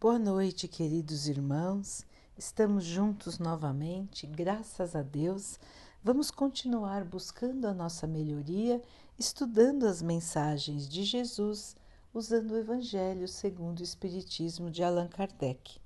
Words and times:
Boa 0.00 0.16
noite, 0.16 0.68
queridos 0.68 1.26
irmãos. 1.26 2.06
Estamos 2.36 2.84
juntos 2.84 3.40
novamente, 3.40 4.28
graças 4.28 4.94
a 4.94 5.02
Deus. 5.02 5.58
Vamos 6.04 6.30
continuar 6.30 7.04
buscando 7.04 7.66
a 7.66 7.74
nossa 7.74 8.06
melhoria, 8.06 8.80
estudando 9.18 9.88
as 9.88 10.00
mensagens 10.00 10.88
de 10.88 11.02
Jesus, 11.02 11.74
usando 12.14 12.52
o 12.52 12.56
Evangelho 12.56 13.26
segundo 13.26 13.80
o 13.80 13.82
Espiritismo 13.82 14.70
de 14.70 14.84
Allan 14.84 15.08
Kardec. 15.08 15.80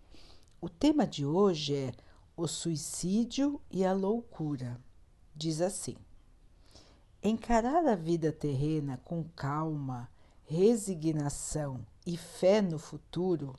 O 0.61 0.69
tema 0.69 1.07
de 1.07 1.25
hoje 1.25 1.75
é 1.75 1.93
o 2.37 2.47
suicídio 2.47 3.63
e 3.71 3.83
a 3.83 3.95
loucura. 3.95 4.79
Diz 5.35 5.63
assim: 5.63 5.97
Encarar 7.23 7.87
a 7.87 7.97
vida 7.97 8.31
terrena 8.31 9.01
com 9.07 9.25
calma, 9.35 10.07
resignação 10.45 11.81
e 12.07 12.19
fé 12.19 12.61
no 12.61 12.79
futuro 12.79 13.57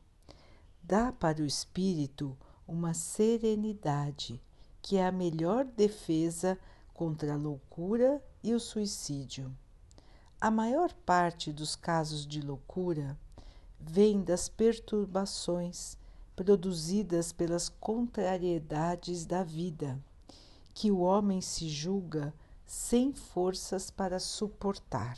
dá 0.84 1.12
para 1.12 1.42
o 1.42 1.46
espírito 1.46 2.38
uma 2.68 2.94
serenidade 2.94 4.42
que 4.82 4.98
é 4.98 5.08
a 5.08 5.12
melhor 5.12 5.64
defesa 5.64 6.60
contra 6.94 7.34
a 7.34 7.38
loucura 7.38 8.22
e 8.44 8.54
o 8.54 8.60
suicídio. 8.60 9.56
A 10.40 10.52
maior 10.52 10.94
parte 10.94 11.54
dos 11.54 11.74
casos 11.76 12.28
de 12.28 12.42
loucura 12.42 13.18
vem 13.80 14.22
das 14.22 14.50
perturbações 14.50 15.98
produzidas 16.36 17.32
pelas 17.32 17.70
contrariedades 17.70 19.26
da 19.26 19.42
vida, 19.42 19.98
que 20.74 20.92
o 20.92 21.00
homem 21.00 21.40
se 21.40 21.70
julga 21.70 22.34
sem 22.66 23.14
forças 23.14 23.90
para 23.90 24.20
suportar. 24.20 25.18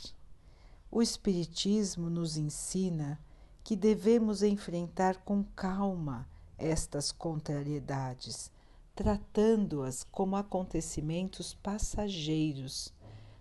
O 0.90 1.02
Espiritismo 1.02 2.08
nos 2.08 2.36
ensina 2.36 3.18
que 3.66 3.74
devemos 3.74 4.44
enfrentar 4.44 5.24
com 5.24 5.42
calma 5.42 6.24
estas 6.56 7.10
contrariedades, 7.10 8.48
tratando-as 8.94 10.04
como 10.04 10.36
acontecimentos 10.36 11.52
passageiros, 11.52 12.94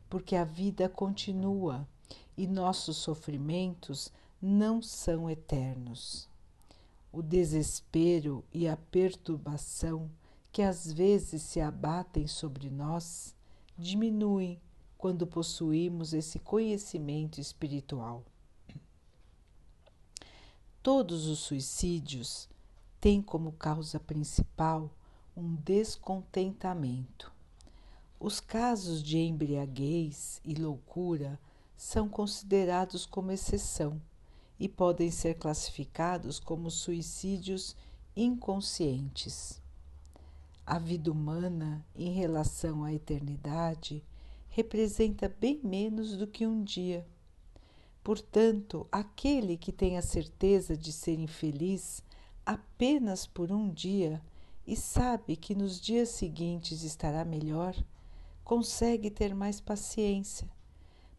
porque 0.09 0.35
a 0.35 0.43
vida 0.43 0.89
continua 0.89 1.87
e 2.35 2.47
nossos 2.47 2.97
sofrimentos 2.97 4.11
não 4.41 4.81
são 4.81 5.29
eternos. 5.29 6.27
O 7.13 7.21
desespero 7.21 8.43
e 8.51 8.67
a 8.67 8.75
perturbação 8.75 10.09
que 10.51 10.63
às 10.63 10.91
vezes 10.91 11.43
se 11.43 11.61
abatem 11.61 12.25
sobre 12.25 12.71
nós 12.71 13.35
diminuem 13.77 14.59
quando 14.97 15.27
possuímos 15.27 16.15
esse 16.15 16.39
conhecimento 16.39 17.39
espiritual. 17.39 18.23
Todos 20.85 21.25
os 21.25 21.39
suicídios 21.39 22.47
têm 23.01 23.19
como 23.19 23.53
causa 23.53 23.99
principal 23.99 24.93
um 25.35 25.55
descontentamento. 25.55 27.33
Os 28.19 28.39
casos 28.39 29.01
de 29.01 29.17
embriaguez 29.17 30.39
e 30.45 30.53
loucura 30.53 31.39
são 31.75 32.07
considerados 32.07 33.03
como 33.03 33.31
exceção 33.31 33.99
e 34.59 34.69
podem 34.69 35.09
ser 35.09 35.39
classificados 35.39 36.39
como 36.39 36.69
suicídios 36.69 37.75
inconscientes. 38.15 39.59
A 40.63 40.77
vida 40.77 41.11
humana, 41.11 41.83
em 41.95 42.11
relação 42.11 42.83
à 42.83 42.93
eternidade, 42.93 44.03
representa 44.49 45.27
bem 45.27 45.59
menos 45.63 46.15
do 46.15 46.27
que 46.27 46.45
um 46.45 46.63
dia. 46.63 47.03
Portanto, 48.05 48.85
aquele 48.91 49.57
que 49.57 49.71
tem 49.71 49.97
a 49.97 50.01
certeza 50.03 50.77
de 50.77 50.93
ser 50.93 51.17
infeliz 51.17 52.03
apenas 52.45 53.25
por 53.25 53.51
um 53.51 53.67
dia 53.67 54.21
e 54.67 54.75
sabe 54.75 55.35
que 55.35 55.55
nos 55.55 55.81
dias 55.81 56.09
seguintes 56.09 56.83
estará 56.83 57.25
melhor, 57.25 57.75
consegue 58.43 59.09
ter 59.09 59.33
mais 59.33 59.59
paciência, 59.59 60.47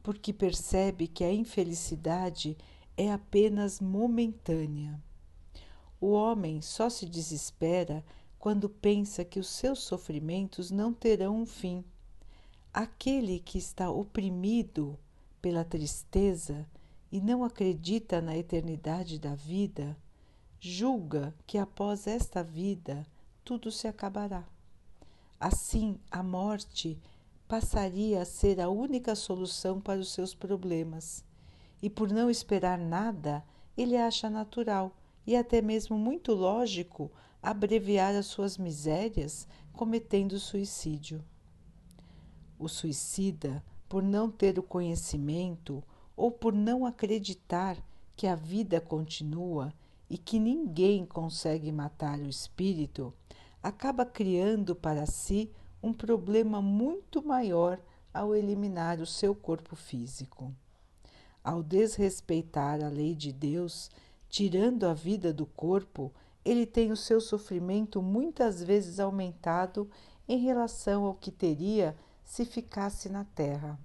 porque 0.00 0.32
percebe 0.32 1.08
que 1.08 1.24
a 1.24 1.32
infelicidade 1.32 2.56
é 2.96 3.10
apenas 3.10 3.80
momentânea. 3.80 5.02
O 6.00 6.12
homem 6.12 6.62
só 6.62 6.88
se 6.88 7.04
desespera 7.04 8.04
quando 8.38 8.68
pensa 8.68 9.24
que 9.24 9.40
os 9.40 9.48
seus 9.48 9.80
sofrimentos 9.80 10.70
não 10.70 10.94
terão 10.94 11.42
um 11.42 11.46
fim. 11.46 11.84
Aquele 12.72 13.40
que 13.40 13.58
está 13.58 13.90
oprimido 13.90 14.96
pela 15.42 15.64
tristeza 15.64 16.64
e 17.10 17.20
não 17.20 17.44
acredita 17.44 18.20
na 18.20 18.36
eternidade 18.36 19.18
da 19.18 19.34
vida, 19.34 19.96
julga 20.60 21.34
que 21.46 21.58
após 21.58 22.06
esta 22.06 22.42
vida 22.42 23.06
tudo 23.44 23.70
se 23.70 23.86
acabará. 23.86 24.44
Assim, 25.38 25.98
a 26.10 26.22
morte 26.22 26.98
passaria 27.46 28.22
a 28.22 28.24
ser 28.24 28.60
a 28.60 28.68
única 28.68 29.14
solução 29.14 29.80
para 29.80 30.00
os 30.00 30.12
seus 30.12 30.34
problemas, 30.34 31.24
e 31.80 31.88
por 31.88 32.10
não 32.10 32.28
esperar 32.28 32.78
nada, 32.78 33.44
ele 33.76 33.96
acha 33.96 34.28
natural 34.28 34.96
e 35.26 35.36
até 35.36 35.60
mesmo 35.60 35.98
muito 35.98 36.32
lógico 36.32 37.10
abreviar 37.42 38.14
as 38.14 38.26
suas 38.26 38.56
misérias 38.56 39.46
cometendo 39.72 40.38
suicídio. 40.38 41.22
O 42.58 42.68
suicida, 42.68 43.62
por 43.88 44.02
não 44.02 44.30
ter 44.30 44.58
o 44.58 44.62
conhecimento 44.62 45.84
ou 46.16 46.30
por 46.30 46.54
não 46.54 46.86
acreditar 46.86 47.76
que 48.16 48.26
a 48.26 48.34
vida 48.34 48.80
continua 48.80 49.72
e 50.08 50.16
que 50.16 50.38
ninguém 50.38 51.04
consegue 51.04 51.70
matar 51.70 52.18
o 52.18 52.28
espírito, 52.28 53.12
acaba 53.62 54.06
criando 54.06 54.74
para 54.74 55.04
si 55.06 55.50
um 55.82 55.92
problema 55.92 56.62
muito 56.62 57.22
maior 57.22 57.78
ao 58.14 58.34
eliminar 58.34 59.00
o 59.00 59.06
seu 59.06 59.34
corpo 59.34 59.76
físico. 59.76 60.54
Ao 61.44 61.62
desrespeitar 61.62 62.82
a 62.82 62.88
lei 62.88 63.14
de 63.14 63.32
Deus, 63.32 63.90
tirando 64.28 64.84
a 64.84 64.94
vida 64.94 65.32
do 65.32 65.44
corpo, 65.44 66.12
ele 66.44 66.64
tem 66.64 66.90
o 66.90 66.96
seu 66.96 67.20
sofrimento 67.20 68.00
muitas 68.00 68.62
vezes 68.62 68.98
aumentado 68.98 69.90
em 70.28 70.38
relação 70.38 71.04
ao 71.04 71.14
que 71.14 71.30
teria 71.30 71.96
se 72.24 72.44
ficasse 72.44 73.08
na 73.08 73.24
Terra. 73.24 73.78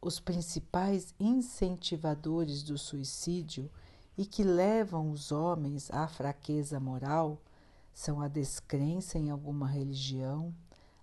Os 0.00 0.20
principais 0.20 1.14
incentivadores 1.18 2.62
do 2.62 2.78
suicídio 2.78 3.70
e 4.16 4.24
que 4.24 4.42
levam 4.42 5.10
os 5.10 5.32
homens 5.32 5.90
à 5.90 6.06
fraqueza 6.06 6.78
moral 6.78 7.40
são 7.92 8.20
a 8.20 8.28
descrença 8.28 9.18
em 9.18 9.30
alguma 9.30 9.66
religião, 9.66 10.54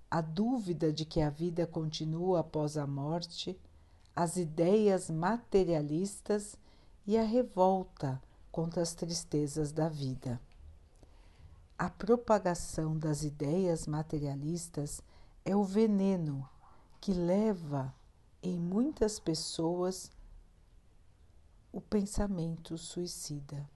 a 0.09 0.21
dúvida 0.21 0.93
de 0.93 1.05
que 1.05 1.21
a 1.21 1.29
vida 1.29 1.65
continua 1.65 2.41
após 2.41 2.77
a 2.77 2.85
morte, 2.85 3.59
as 4.15 4.37
ideias 4.37 5.09
materialistas 5.09 6.55
e 7.05 7.17
a 7.17 7.23
revolta 7.23 8.21
contra 8.51 8.83
as 8.83 8.93
tristezas 8.93 9.71
da 9.71 9.89
vida. 9.89 10.39
A 11.77 11.89
propagação 11.89 12.97
das 12.97 13.23
ideias 13.23 13.87
materialistas 13.87 15.01
é 15.43 15.55
o 15.55 15.63
veneno 15.63 16.47
que 17.01 17.11
leva 17.11 17.93
em 18.43 18.59
muitas 18.59 19.19
pessoas 19.19 20.11
o 21.71 21.81
pensamento 21.81 22.77
suicida. 22.77 23.67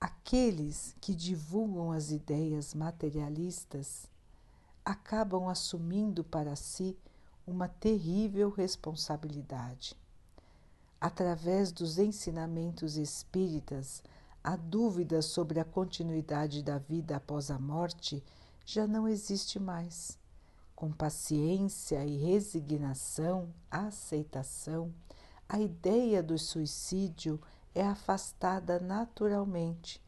Aqueles 0.00 0.94
que 1.00 1.14
divulgam 1.14 1.90
as 1.90 2.12
ideias 2.12 2.74
materialistas 2.74 4.06
acabam 4.84 5.48
assumindo 5.48 6.22
para 6.22 6.54
si 6.54 6.96
uma 7.44 7.66
terrível 7.66 8.50
responsabilidade 8.50 9.96
através 11.02 11.72
dos 11.72 11.98
ensinamentos 11.98 12.96
espíritas, 12.96 14.04
a 14.42 14.54
dúvida 14.54 15.20
sobre 15.20 15.58
a 15.58 15.64
continuidade 15.64 16.62
da 16.62 16.78
vida 16.78 17.16
após 17.16 17.50
a 17.50 17.58
morte 17.58 18.22
já 18.64 18.86
não 18.86 19.08
existe 19.08 19.58
mais. 19.58 20.16
Com 20.82 20.90
paciência 20.90 22.04
e 22.04 22.16
resignação, 22.16 23.54
aceitação, 23.70 24.92
a 25.48 25.60
ideia 25.60 26.20
do 26.20 26.36
suicídio 26.36 27.40
é 27.72 27.86
afastada 27.86 28.80
naturalmente, 28.80 30.02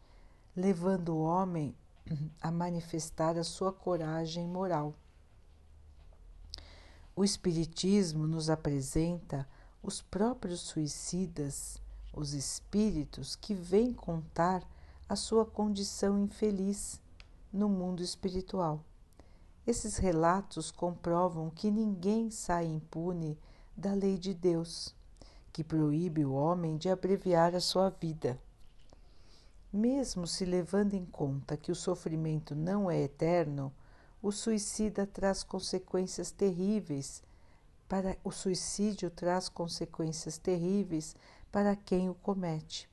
levando 0.57 1.11
o 1.11 1.23
homem 1.23 1.77
a 2.43 2.51
manifestar 2.51 3.39
a 3.39 3.45
sua 3.45 3.73
coragem 3.73 4.49
moral. 4.49 4.97
O 7.15 7.23
Espiritismo 7.23 8.27
nos 8.27 8.51
apresenta 8.51 9.49
os 9.81 10.03
próprios 10.03 10.59
suicidas, 10.59 11.81
os 12.13 12.33
espíritos 12.33 13.37
que 13.37 13.55
vêm 13.55 13.93
contar 13.93 14.69
a 15.09 15.15
sua 15.15 15.47
condição 15.47 16.19
infeliz 16.19 17.01
no 17.53 17.69
mundo 17.69 18.03
espiritual. 18.03 18.85
Esses 19.67 19.97
relatos 19.97 20.71
comprovam 20.71 21.51
que 21.51 21.71
ninguém 21.71 22.31
sai 22.31 22.67
impune 22.67 23.39
da 23.77 23.93
lei 23.95 24.19
de 24.19 24.35
Deus, 24.35 24.95
que 25.53 25.65
proíbe 25.65 26.25
o 26.25 26.33
homem 26.33 26.77
de 26.77 26.89
abreviar 26.89 27.55
a 27.55 27.61
sua 27.61 27.89
vida. 27.91 28.39
Mesmo 29.73 30.27
se 30.27 30.45
levando 30.45 30.95
em 30.95 31.05
conta 31.05 31.57
que 31.57 31.73
o 31.73 31.77
sofrimento 31.77 32.55
não 32.55 32.91
é 32.91 33.01
eterno, 33.01 33.73
o 34.23 34.31
suicida 34.31 35.07
traz 35.07 35.43
consequências 35.43 36.31
terríveis 36.31 37.23
para 37.89 38.17
o 38.25 38.31
suicídio 38.31 39.11
traz 39.11 39.49
consequências 39.49 40.39
terríveis 40.39 41.15
para 41.53 41.77
quem 41.77 42.09
o 42.09 42.15
comete. 42.15 42.89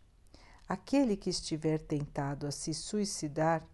Aquele 0.67 1.17
que 1.17 1.29
estiver 1.29 1.79
tentado 1.79 2.45
a 2.45 2.51
se 2.51 2.74
suicidar, 2.74 3.65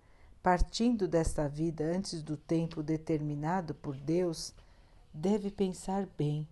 partindo 0.42 1.08
desta 1.08 1.48
vida 1.48 1.84
antes 1.84 2.22
do 2.22 2.38
tempo 2.38 2.82
determinado 2.82 3.74
por 3.74 3.96
Deus, 3.96 4.54
deve 5.14 5.52
pensar 5.52 6.08
bem, 6.18 6.48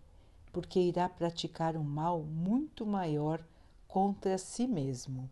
porque 0.51 0.79
irá 0.79 1.07
praticar 1.07 1.75
um 1.75 1.83
mal 1.83 2.21
muito 2.21 2.85
maior 2.85 3.43
contra 3.87 4.37
si 4.37 4.67
mesmo. 4.67 5.29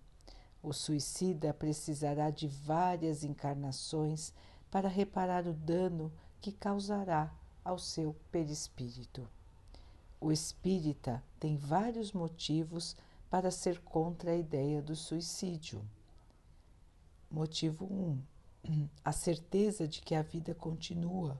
O 0.61 0.71
suicida 0.71 1.53
precisará 1.53 2.29
de 2.29 2.47
várias 2.47 3.23
encarnações 3.23 4.33
para 4.71 4.87
reparar 4.87 5.45
o 5.45 5.53
dano 5.53 6.11
que 6.39 6.51
causará 6.51 7.33
ao 7.63 7.77
seu 7.77 8.15
perispírito. 8.31 9.27
O 10.19 10.31
espírita 10.31 11.21
tem 11.39 11.57
vários 11.57 12.13
motivos 12.13 12.95
para 13.29 13.51
ser 13.51 13.81
contra 13.81 14.31
a 14.31 14.37
ideia 14.37 14.81
do 14.81 14.95
suicídio. 14.95 15.81
Motivo 17.29 17.85
1. 17.85 17.87
Um, 17.93 18.21
a 19.03 19.11
certeza 19.11 19.87
de 19.87 20.01
que 20.01 20.15
a 20.15 20.21
vida 20.21 20.55
continua, 20.55 21.37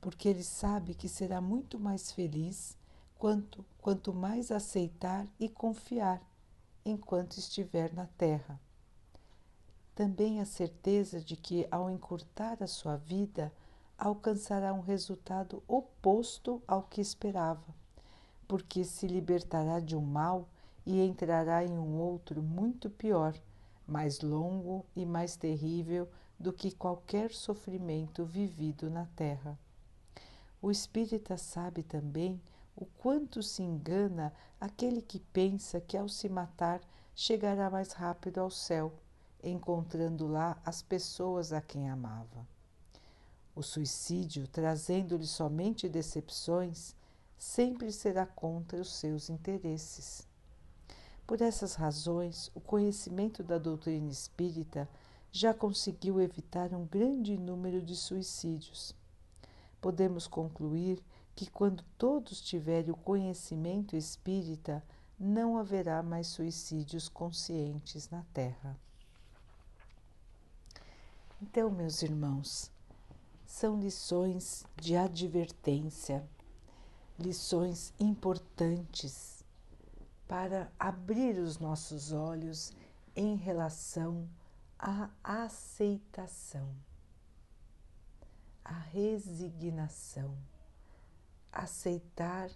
porque 0.00 0.28
ele 0.28 0.42
sabe 0.42 0.94
que 0.94 1.08
será 1.08 1.40
muito 1.40 1.78
mais 1.78 2.12
feliz 2.12 2.76
quanto, 3.18 3.64
quanto 3.78 4.12
mais 4.12 4.50
aceitar 4.50 5.26
e 5.38 5.48
confiar 5.48 6.22
enquanto 6.84 7.36
estiver 7.38 7.92
na 7.92 8.06
Terra. 8.06 8.60
Também 9.94 10.40
a 10.40 10.44
certeza 10.44 11.20
de 11.20 11.36
que, 11.36 11.66
ao 11.70 11.90
encurtar 11.90 12.62
a 12.62 12.66
sua 12.66 12.96
vida, 12.96 13.52
alcançará 13.98 14.72
um 14.72 14.80
resultado 14.80 15.62
oposto 15.66 16.62
ao 16.66 16.82
que 16.82 17.00
esperava, 17.00 17.74
porque 18.46 18.84
se 18.84 19.06
libertará 19.06 19.80
de 19.80 19.96
um 19.96 20.02
mal 20.02 20.48
e 20.84 21.00
entrará 21.00 21.64
em 21.64 21.78
um 21.78 21.98
outro 21.98 22.42
muito 22.42 22.90
pior, 22.90 23.34
mais 23.86 24.20
longo 24.20 24.84
e 24.94 25.06
mais 25.06 25.34
terrível 25.34 26.08
do 26.38 26.52
que 26.52 26.70
qualquer 26.70 27.32
sofrimento 27.32 28.24
vivido 28.24 28.90
na 28.90 29.06
terra. 29.16 29.58
O 30.60 30.70
espírita 30.70 31.36
sabe 31.36 31.82
também 31.82 32.40
o 32.76 32.84
quanto 32.84 33.42
se 33.42 33.62
engana 33.62 34.32
aquele 34.60 35.00
que 35.00 35.18
pensa 35.18 35.80
que 35.80 35.96
ao 35.96 36.08
se 36.08 36.28
matar 36.28 36.80
chegará 37.14 37.70
mais 37.70 37.92
rápido 37.92 38.38
ao 38.38 38.50
céu, 38.50 38.92
encontrando 39.42 40.26
lá 40.26 40.60
as 40.64 40.82
pessoas 40.82 41.52
a 41.52 41.60
quem 41.60 41.88
amava. 41.88 42.46
O 43.54 43.62
suicídio, 43.62 44.46
trazendo-lhe 44.46 45.26
somente 45.26 45.88
decepções, 45.88 46.94
sempre 47.38 47.90
será 47.90 48.26
contra 48.26 48.78
os 48.78 48.92
seus 48.92 49.30
interesses. 49.30 50.26
Por 51.26 51.40
essas 51.40 51.74
razões, 51.74 52.50
o 52.54 52.60
conhecimento 52.60 53.42
da 53.42 53.58
doutrina 53.58 54.10
espírita 54.10 54.88
já 55.30 55.52
conseguiu 55.52 56.20
evitar 56.20 56.72
um 56.72 56.86
grande 56.86 57.36
número 57.36 57.82
de 57.82 57.94
suicídios. 57.94 58.94
Podemos 59.80 60.26
concluir 60.26 61.02
que, 61.34 61.50
quando 61.50 61.84
todos 61.98 62.40
tiverem 62.40 62.90
o 62.90 62.96
conhecimento 62.96 63.94
espírita, 63.94 64.82
não 65.18 65.58
haverá 65.58 66.02
mais 66.02 66.26
suicídios 66.26 67.08
conscientes 67.08 68.08
na 68.10 68.22
Terra. 68.32 68.78
Então, 71.40 71.70
meus 71.70 72.02
irmãos, 72.02 72.70
são 73.46 73.78
lições 73.78 74.64
de 74.76 74.96
advertência, 74.96 76.26
lições 77.18 77.92
importantes 78.00 79.44
para 80.26 80.72
abrir 80.78 81.38
os 81.38 81.58
nossos 81.58 82.12
olhos 82.12 82.72
em 83.14 83.36
relação 83.36 84.28
à 84.78 85.10
aceitação, 85.22 86.74
à 88.64 88.78
resignação, 88.78 90.36
aceitar 91.50 92.50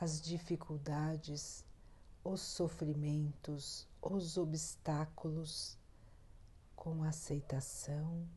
as 0.00 0.20
dificuldades, 0.20 1.64
os 2.24 2.40
sofrimentos, 2.40 3.86
os 4.02 4.36
obstáculos 4.36 5.78
com 6.74 7.02
aceitação, 7.04 8.28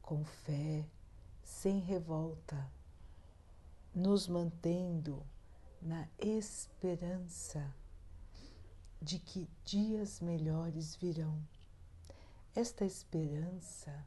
com 0.00 0.24
fé, 0.24 0.88
sem 1.42 1.78
revolta, 1.78 2.70
nos 3.94 4.26
mantendo 4.26 5.24
na 5.80 6.08
esperança 6.18 7.72
de 9.00 9.18
que 9.18 9.48
dias 9.64 10.20
melhores 10.20 10.96
virão. 10.96 11.53
Esta 12.54 12.84
esperança 12.84 14.04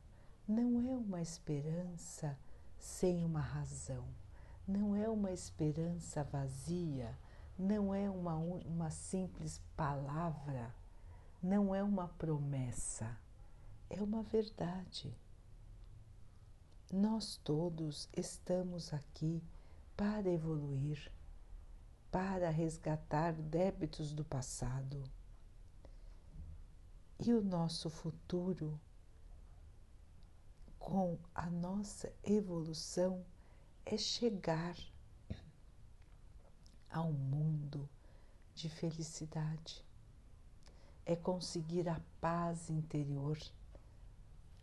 não 0.48 0.82
é 0.82 0.96
uma 0.96 1.22
esperança 1.22 2.38
sem 2.80 3.24
uma 3.24 3.42
razão, 3.42 4.08
não 4.68 4.96
é 4.96 5.10
uma 5.10 5.32
esperança 5.32 6.24
vazia, 6.24 7.18
não 7.58 7.94
é 7.94 8.10
uma, 8.10 8.36
uma 8.36 8.90
simples 8.90 9.62
palavra, 9.76 10.74
não 11.42 11.76
é 11.76 11.84
uma 11.84 12.08
promessa, 12.08 13.18
é 13.90 14.02
uma 14.02 14.24
verdade 14.24 15.16
nós 16.92 17.36
todos 17.44 18.08
estamos 18.16 18.94
aqui 18.94 19.44
para 19.96 20.30
evoluir, 20.30 21.12
para 22.10 22.50
resgatar 22.50 23.34
débitos 23.34 24.14
do 24.14 24.24
passado. 24.24 25.04
E 27.28 27.34
o 27.34 27.44
nosso 27.44 27.90
futuro, 27.90 28.80
com 30.80 31.20
a 31.36 31.50
nossa 31.50 32.10
evolução, 32.24 33.22
é 33.86 33.98
chegar 33.98 34.78
a 36.90 37.02
um 37.02 37.12
mundo 37.12 37.90
de 38.56 38.70
felicidade, 38.70 39.84
é 41.06 41.18
conseguir 41.18 41.90
a 41.90 42.00
paz 42.22 42.70
interior 42.70 43.38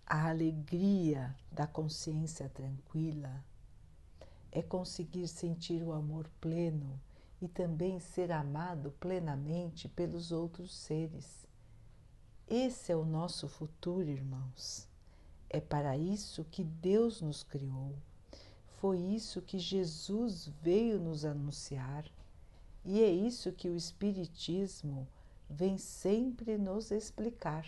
a 0.07 0.31
alegria 0.31 1.37
da 1.53 1.67
consciência 1.67 2.49
tranquila 2.49 3.45
é 4.51 4.63
conseguir 4.63 5.29
sentir 5.29 5.83
o 5.83 5.93
amor 5.93 6.31
pleno 6.41 6.99
e 7.43 7.47
também 7.47 8.01
ser 8.01 8.33
amado 8.33 8.91
plenamente 8.93 9.87
pelos 9.87 10.33
outros 10.33 10.75
seres. 10.75 11.44
Esse 12.49 12.93
é 12.93 12.97
o 12.97 13.05
nosso 13.05 13.49
futuro, 13.49 14.09
irmãos. 14.09 14.87
É 15.49 15.61
para 15.61 15.97
isso 15.97 16.45
que 16.45 16.63
Deus 16.63 17.23
nos 17.23 17.43
criou. 17.43 17.95
Foi 18.81 18.99
isso 18.99 19.41
que 19.41 19.59
Jesus 19.59 20.49
veio 20.61 21.01
nos 21.01 21.25
anunciar. 21.25 22.05
E 22.85 23.03
é 23.03 23.09
isso 23.09 23.51
que 23.53 23.71
o 23.71 23.77
Espiritismo 23.77 25.09
vem 25.49 25.79
sempre 25.79 26.59
nos 26.59 26.91
explicar 26.91 27.67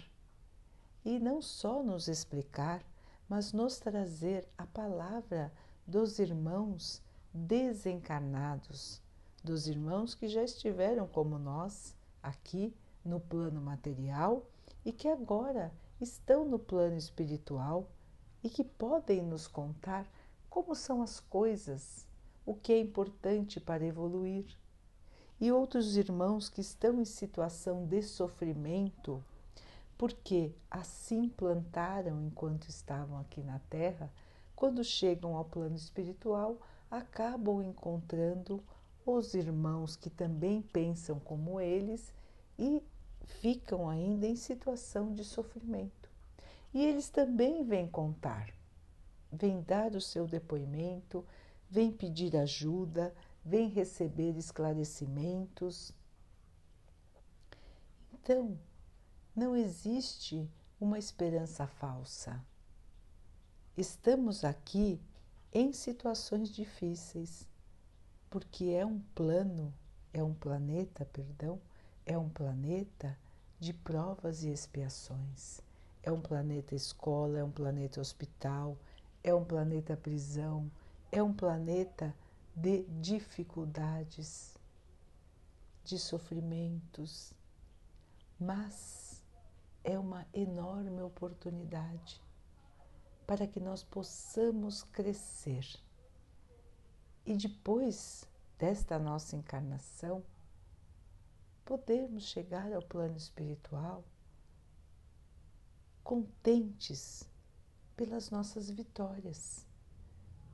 e 1.07 1.21
não 1.21 1.41
só 1.41 1.85
nos 1.85 2.09
explicar, 2.09 2.85
mas 3.29 3.53
nos 3.53 3.79
trazer 3.79 4.47
a 4.59 4.67
palavra 4.67 5.53
dos 5.87 6.19
irmãos 6.19 7.01
desencarnados, 7.33 9.01
dos 9.43 9.69
irmãos 9.69 10.17
que 10.17 10.27
já 10.27 10.43
estiveram 10.43 11.07
como 11.07 11.39
nós 11.39 11.95
aqui 12.21 12.75
no 13.05 13.21
plano 13.21 13.61
material 13.61 14.45
e 14.87 14.93
que 14.93 15.09
agora 15.09 15.73
estão 16.01 16.45
no 16.45 16.61
plano 16.61 16.97
espiritual 16.97 17.91
e 18.41 18.49
que 18.49 18.63
podem 18.63 19.21
nos 19.21 19.49
contar 19.49 20.07
como 20.49 20.77
são 20.77 21.03
as 21.03 21.19
coisas, 21.19 22.07
o 22.47 22.55
que 22.55 22.73
é 22.73 22.79
importante 22.79 23.59
para 23.59 23.85
evoluir. 23.85 24.47
E 25.41 25.51
outros 25.51 25.97
irmãos 25.97 26.49
que 26.49 26.61
estão 26.61 27.01
em 27.01 27.05
situação 27.05 27.85
de 27.85 28.01
sofrimento 28.01 29.23
porque 29.99 30.55
assim 30.71 31.29
plantaram 31.29 32.23
enquanto 32.23 32.69
estavam 32.69 33.19
aqui 33.19 33.43
na 33.43 33.59
Terra, 33.69 34.09
quando 34.55 34.85
chegam 34.85 35.37
ao 35.37 35.45
plano 35.45 35.75
espiritual, 35.75 36.59
acabam 36.89 37.61
encontrando 37.61 38.63
os 39.05 39.35
irmãos 39.35 39.97
que 39.97 40.11
também 40.11 40.63
pensam 40.63 41.19
como 41.19 41.61
eles 41.61 42.15
e 42.57 42.83
ficam 43.27 43.89
ainda 43.89 44.27
em 44.27 44.37
situação 44.37 45.13
de 45.13 45.25
sofrimento. 45.25 46.11
E 46.73 46.85
eles 46.85 47.09
também 47.09 47.65
vêm 47.65 47.89
contar, 47.89 48.53
vêm 49.33 49.63
dar 49.63 49.95
o 49.95 50.01
seu 50.01 50.27
depoimento, 50.27 51.25
vêm 51.71 51.93
pedir 51.93 52.37
ajuda, 52.37 53.15
vêm 53.45 53.69
receber 53.69 54.37
esclarecimentos. 54.37 55.93
Então, 58.13 58.59
não 59.35 59.55
existe 59.55 60.51
uma 60.81 60.99
esperança 60.99 61.67
falsa. 61.67 62.45
Estamos 63.77 64.45
aqui 64.45 65.01
em 65.53 65.73
situações 65.73 66.51
difíceis, 66.51 67.47
porque 68.29 68.67
é 68.67 68.85
um 68.85 69.01
plano, 69.15 69.73
é 70.13 70.23
um 70.23 70.35
planeta, 70.35 71.05
perdão, 71.07 71.61
é 72.07 72.17
um 72.17 72.29
planeta 72.29 73.19
de 73.59 73.73
provas 73.73 74.45
e 74.45 74.51
expiações. 74.51 75.61
É 76.03 76.13
um 76.13 76.21
planeta 76.21 76.75
escola, 76.75 77.39
é 77.39 77.45
um 77.45 77.51
planeta 77.51 78.01
hospital, 78.01 78.79
é 79.25 79.35
um 79.35 79.45
planeta 79.45 79.97
prisão, 79.97 80.71
é 81.11 81.21
um 81.21 81.35
planeta 81.35 82.15
de 82.55 82.85
dificuldades, 83.01 84.57
de 85.83 85.99
sofrimentos, 85.99 87.35
mas 88.39 89.25
é 89.83 89.99
uma 89.99 90.27
enorme 90.33 91.03
oportunidade 91.03 92.23
para 93.27 93.47
que 93.49 93.59
nós 93.59 93.83
possamos 93.83 94.85
crescer. 94.85 95.67
E 97.25 97.37
depois 97.37 98.25
desta 98.57 98.97
nossa 98.99 99.35
encarnação, 99.35 100.23
podermos 101.67 102.23
chegar 102.23 102.73
ao 102.73 102.81
plano 102.81 103.17
espiritual 103.17 104.05
contentes 106.05 107.29
pelas 107.97 108.31
nossas 108.31 108.71
vitórias, 108.71 109.67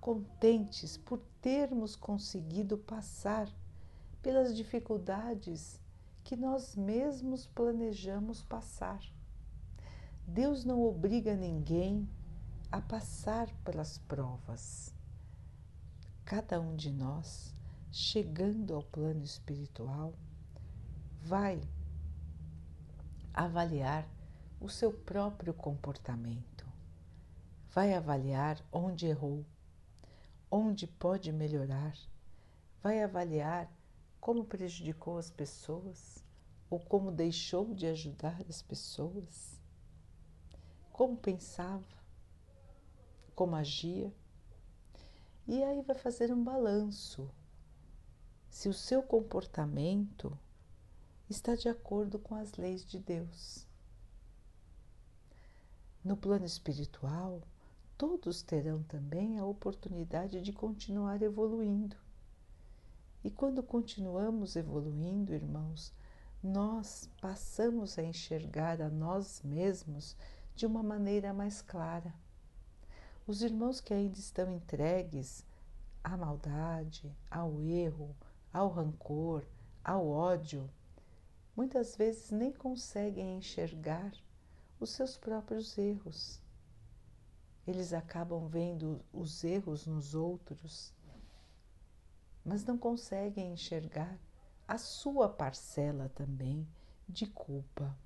contentes 0.00 0.96
por 0.96 1.20
termos 1.42 1.94
conseguido 1.94 2.78
passar 2.78 3.46
pelas 4.22 4.56
dificuldades 4.56 5.78
que 6.24 6.34
nós 6.34 6.74
mesmos 6.74 7.46
planejamos 7.46 8.42
passar. 8.42 9.02
Deus 10.26 10.64
não 10.64 10.82
obriga 10.82 11.36
ninguém 11.36 12.08
a 12.70 12.80
passar 12.80 13.52
pelas 13.64 13.98
provas. 13.98 14.94
Cada 16.24 16.58
um 16.58 16.74
de 16.74 16.90
nós, 16.90 17.54
chegando 17.90 18.74
ao 18.74 18.82
plano 18.82 19.22
espiritual, 19.22 20.14
vai 21.24 21.62
avaliar 23.32 24.08
o 24.60 24.68
seu 24.68 24.92
próprio 24.92 25.54
comportamento, 25.54 26.66
vai 27.70 27.94
avaliar 27.94 28.60
onde 28.72 29.06
errou, 29.06 29.46
onde 30.50 30.86
pode 30.86 31.32
melhorar, 31.32 31.96
vai 32.82 33.02
avaliar 33.02 33.70
como 34.20 34.44
prejudicou 34.44 35.16
as 35.16 35.30
pessoas 35.30 36.24
ou 36.68 36.80
como 36.80 37.12
deixou 37.12 37.72
de 37.72 37.86
ajudar 37.86 38.42
as 38.48 38.60
pessoas, 38.60 39.60
como 40.92 41.16
pensava, 41.16 41.84
como 43.34 43.54
agia. 43.54 44.12
E 45.46 45.62
aí 45.62 45.82
vai 45.82 45.96
fazer 45.96 46.32
um 46.32 46.42
balanço. 46.42 47.30
Se 48.50 48.68
o 48.68 48.74
seu 48.74 49.02
comportamento 49.02 50.36
está 51.32 51.54
de 51.54 51.66
acordo 51.66 52.18
com 52.18 52.34
as 52.34 52.52
leis 52.52 52.84
de 52.84 52.98
Deus. 52.98 53.66
No 56.04 56.14
plano 56.14 56.44
espiritual, 56.44 57.40
todos 57.96 58.42
terão 58.42 58.82
também 58.82 59.38
a 59.38 59.44
oportunidade 59.44 60.42
de 60.42 60.52
continuar 60.52 61.22
evoluindo. 61.22 61.96
E 63.24 63.30
quando 63.30 63.62
continuamos 63.62 64.56
evoluindo, 64.56 65.32
irmãos, 65.32 65.94
nós 66.42 67.08
passamos 67.18 67.98
a 67.98 68.02
enxergar 68.02 68.82
a 68.82 68.90
nós 68.90 69.40
mesmos 69.42 70.14
de 70.54 70.66
uma 70.66 70.82
maneira 70.82 71.32
mais 71.32 71.62
clara. 71.62 72.12
Os 73.26 73.40
irmãos 73.40 73.80
que 73.80 73.94
ainda 73.94 74.18
estão 74.18 74.52
entregues 74.52 75.46
à 76.04 76.14
maldade, 76.14 77.16
ao 77.30 77.62
erro, 77.62 78.14
ao 78.52 78.68
rancor, 78.68 79.46
ao 79.82 80.06
ódio, 80.06 80.68
muitas 81.54 81.96
vezes 81.96 82.30
nem 82.30 82.52
conseguem 82.52 83.36
enxergar 83.36 84.12
os 84.80 84.90
seus 84.90 85.16
próprios 85.16 85.76
erros. 85.76 86.40
Eles 87.66 87.92
acabam 87.92 88.48
vendo 88.48 89.00
os 89.12 89.44
erros 89.44 89.86
nos 89.86 90.14
outros, 90.14 90.92
mas 92.44 92.64
não 92.64 92.76
conseguem 92.76 93.52
enxergar 93.52 94.18
a 94.66 94.78
sua 94.78 95.28
parcela 95.28 96.08
também 96.08 96.66
de 97.08 97.26
culpa. 97.26 97.96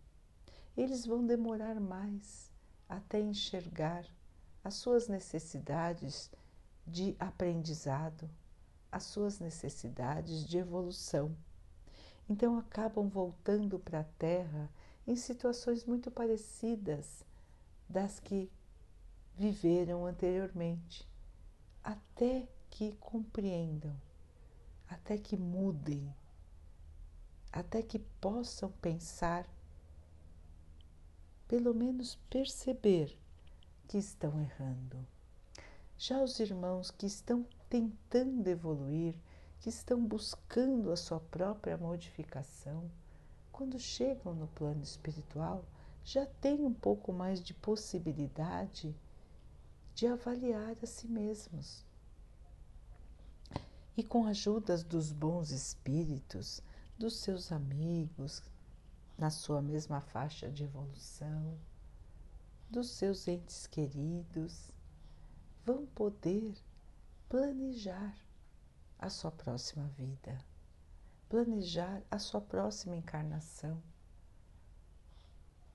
Eles 0.77 1.07
vão 1.07 1.25
demorar 1.25 1.81
mais 1.81 2.53
até 2.89 3.21
enxergar 3.21 4.05
as 4.63 4.75
suas 4.75 5.09
necessidades 5.09 6.31
de 6.87 7.17
aprendizado, 7.19 8.29
as 8.93 9.05
suas 9.05 9.39
necessidades 9.39 10.47
de 10.47 10.59
evolução 10.59 11.35
então 12.29 12.59
acabam 12.59 13.09
voltando 13.09 13.79
para 13.79 14.01
a 14.01 14.05
Terra 14.19 14.71
em 15.07 15.15
situações 15.15 15.85
muito 15.85 16.11
parecidas 16.11 17.25
das 17.89 18.19
que 18.19 18.51
viveram 19.37 20.07
anteriormente, 20.07 21.09
até 21.85 22.49
que 22.71 22.93
compreendam, 22.99 23.95
até 24.89 25.17
que 25.17 25.37
mudem, 25.37 26.13
até 27.53 27.83
que 27.83 27.99
possam 27.99 28.71
pensar, 28.83 29.49
pelo 31.47 31.73
menos 31.73 32.17
perceber 32.29 33.17
que 33.87 33.99
estão 33.99 34.41
errando. 34.41 35.07
Já 35.97 36.21
os 36.23 36.41
irmãos 36.41 36.91
que 36.91 37.07
estão 37.07 37.47
tentando 37.71 38.47
evoluir, 38.49 39.15
que 39.67 39.71
estão 39.71 40.01
buscando 40.01 40.93
a 40.93 40.97
sua 40.97 41.19
própria 41.19 41.77
modificação, 41.77 42.89
quando 43.51 43.81
chegam 43.81 44.33
no 44.33 44.47
plano 44.47 44.81
espiritual, 44.81 45.65
já 46.05 46.25
têm 46.25 46.65
um 46.65 46.73
pouco 46.73 47.13
mais 47.13 47.43
de 47.43 47.53
possibilidade 47.53 48.95
de 49.93 50.07
avaliar 50.07 50.77
a 50.81 50.87
si 50.87 51.09
mesmos. 51.09 51.85
E 53.97 54.05
com 54.05 54.25
a 54.27 54.29
ajuda 54.29 54.79
dos 54.85 55.11
bons 55.11 55.51
espíritos, 55.51 56.63
dos 56.97 57.17
seus 57.17 57.51
amigos, 57.51 58.45
na 59.19 59.31
sua 59.31 59.61
mesma 59.61 60.01
faixa 60.01 60.49
de 60.49 60.63
evolução, 60.63 61.59
dos 62.71 62.91
seus 62.91 63.27
entes 63.27 63.67
queridos, 63.67 64.71
vão 65.65 65.87
poder 65.87 66.55
planejar 67.29 68.26
a 68.99 69.09
sua 69.09 69.31
próxima 69.31 69.87
vida, 69.89 70.39
planejar 71.29 72.03
a 72.11 72.19
sua 72.19 72.41
próxima 72.41 72.97
encarnação 72.97 73.83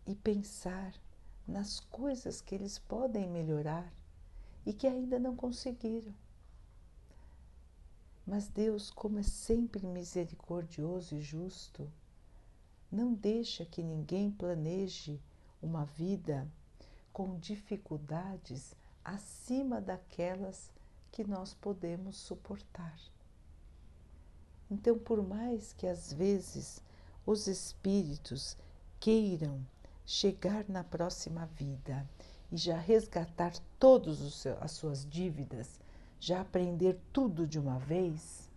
e 0.05 0.15
pensar 0.15 0.93
nas 1.47 1.79
coisas 1.79 2.41
que 2.41 2.55
eles 2.55 2.79
podem 2.79 3.29
melhorar 3.29 3.91
e 4.65 4.73
que 4.73 4.87
ainda 4.87 5.19
não 5.19 5.35
conseguiram. 5.35 6.13
Mas 8.25 8.47
Deus, 8.47 8.89
como 8.91 9.19
é 9.19 9.23
sempre 9.23 9.85
misericordioso 9.85 11.15
e 11.15 11.21
justo, 11.21 11.91
não 12.91 13.13
deixa 13.13 13.65
que 13.65 13.81
ninguém 13.81 14.31
planeje 14.31 15.19
uma 15.61 15.85
vida 15.85 16.47
com 17.11 17.37
dificuldades 17.39 18.75
acima 19.03 19.81
daquelas 19.81 20.69
que 21.11 21.23
nós 21.23 21.53
podemos 21.53 22.15
suportar. 22.15 22.97
Então, 24.69 24.97
por 24.97 25.21
mais 25.21 25.73
que 25.73 25.85
às 25.85 26.13
vezes 26.13 26.81
os 27.25 27.47
espíritos 27.47 28.55
queiram 28.99 29.65
chegar 30.05 30.67
na 30.69 30.83
próxima 30.83 31.45
vida 31.47 32.07
e 32.51 32.57
já 32.57 32.77
resgatar 32.77 33.53
todas 33.77 34.45
as 34.61 34.71
suas 34.71 35.05
dívidas, 35.05 35.79
já 36.19 36.41
aprender 36.41 36.97
tudo 37.11 37.45
de 37.45 37.59
uma 37.59 37.77
vez, 37.79 38.49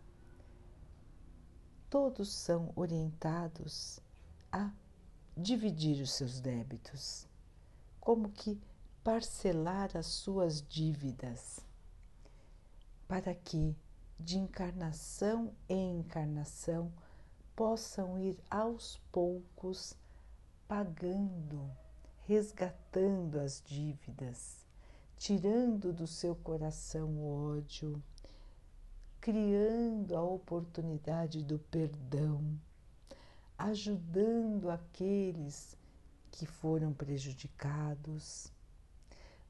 todos 1.91 2.33
são 2.33 2.73
orientados 2.77 3.99
a 4.53 4.71
dividir 5.37 6.01
os 6.01 6.13
seus 6.13 6.41
débitos, 6.41 7.27
como 8.01 8.29
que 8.29 8.61
parcelar 9.03 9.97
as 9.97 10.07
suas 10.07 10.63
dívidas 10.63 11.65
para 13.07 13.35
que, 13.35 13.77
de 14.19 14.39
encarnação 14.39 15.53
em 15.69 15.99
encarnação, 15.99 16.93
possam 17.55 18.19
ir 18.19 18.39
aos 18.51 19.01
poucos 19.13 19.97
pagando, 20.67 21.71
resgatando 22.27 23.39
as 23.39 23.63
dívidas, 23.65 24.65
tirando 25.19 25.93
do 25.93 26.07
seu 26.07 26.35
coração 26.35 27.11
o 27.11 27.57
ódio, 27.57 28.03
criando 29.21 30.17
a 30.17 30.23
oportunidade 30.23 31.43
do 31.43 31.59
perdão, 31.59 32.59
ajudando 33.57 34.71
aqueles 34.71 35.77
que 36.31 36.45
foram 36.45 36.93
prejudicados, 36.93 38.53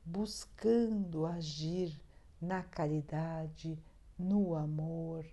buscando 0.05 1.25
agir 1.25 1.99
na 2.45 2.63
caridade, 2.63 3.79
no 4.19 4.55
amor, 4.55 5.25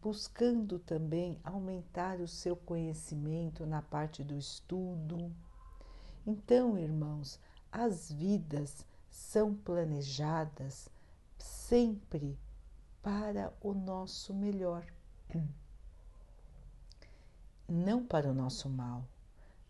buscando 0.00 0.78
também 0.78 1.38
aumentar 1.44 2.20
o 2.20 2.26
seu 2.26 2.56
conhecimento 2.56 3.66
na 3.66 3.82
parte 3.82 4.24
do 4.24 4.36
estudo. 4.36 5.30
Então, 6.26 6.78
irmãos, 6.78 7.38
as 7.70 8.10
vidas 8.10 8.84
são 9.10 9.54
planejadas 9.54 10.88
sempre 11.38 12.38
para 13.02 13.52
o 13.60 13.74
nosso 13.74 14.32
melhor, 14.32 14.86
não 17.68 18.04
para 18.04 18.30
o 18.30 18.34
nosso 18.34 18.68
mal, 18.68 19.06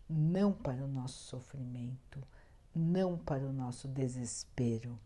não 0.09 0.53
para 0.53 0.83
o 0.83 0.87
nosso 0.87 1.19
sofrimento, 1.25 2.21
não 2.73 3.17
para 3.17 3.45
o 3.45 3.53
nosso 3.53 3.87
desespero. 3.87 4.97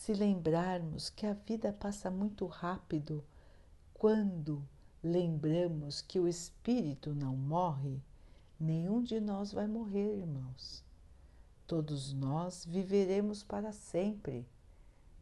Se 0.00 0.14
lembrarmos 0.14 1.10
que 1.10 1.26
a 1.26 1.34
vida 1.34 1.74
passa 1.74 2.10
muito 2.10 2.46
rápido 2.46 3.22
quando 3.92 4.66
lembramos 5.04 6.00
que 6.00 6.18
o 6.18 6.26
espírito 6.26 7.14
não 7.14 7.36
morre, 7.36 8.00
nenhum 8.58 9.02
de 9.02 9.20
nós 9.20 9.52
vai 9.52 9.66
morrer, 9.66 10.20
irmãos. 10.20 10.82
Todos 11.66 12.14
nós 12.14 12.64
viveremos 12.64 13.42
para 13.44 13.72
sempre 13.72 14.48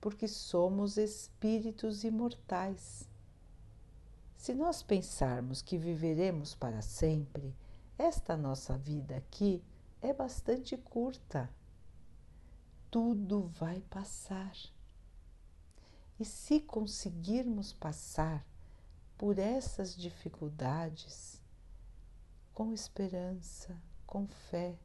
porque 0.01 0.29
somos 0.29 0.97
espíritos 0.97 2.05
imortais. 2.05 3.09
Se 4.37 4.55
nós 4.55 4.81
pensarmos 4.81 5.61
que 5.61 5.77
viveremos 5.77 6.55
para 6.55 6.83
sempre, 6.83 7.53
esta 7.99 8.37
nossa 8.37 8.79
vida 8.79 9.17
aqui 9.17 9.61
é 10.01 10.13
bastante 10.13 10.77
curta. 10.77 11.51
Tudo 12.91 13.49
vai 13.49 13.81
passar. 13.83 14.57
E 16.19 16.25
se 16.25 16.61
conseguirmos 16.61 17.73
passar 17.73 18.47
por 19.17 19.39
essas 19.39 19.95
dificuldades 19.95 21.41
com 22.55 22.73
esperança, 22.73 23.77
com 24.07 24.27
fé, 24.27 24.79